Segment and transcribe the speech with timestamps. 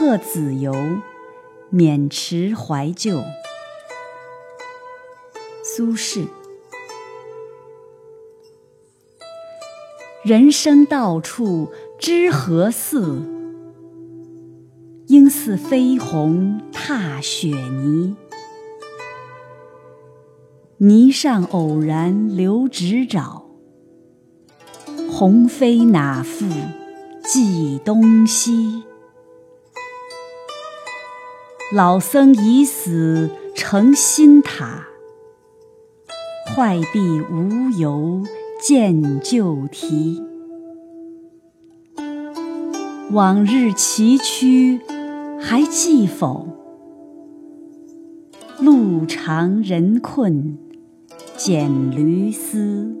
[0.00, 0.72] 鹤子游，
[1.72, 3.20] 渑池怀旧。
[5.64, 6.28] 苏轼。
[10.22, 13.22] 人生到处知何似？
[15.08, 18.16] 应似飞鸿踏雪泥。
[20.76, 23.42] 泥上偶然留指爪，
[25.10, 26.46] 鸿飞那复
[27.24, 28.84] 计东西。
[31.70, 34.88] 老僧已死成新塔，
[36.46, 36.98] 坏壁
[37.30, 38.22] 无由
[38.58, 40.22] 见旧题。
[43.10, 44.80] 往日崎岖
[45.38, 46.48] 还记否？
[48.58, 50.56] 路长人困。
[51.36, 52.96] 蹇驴嘶。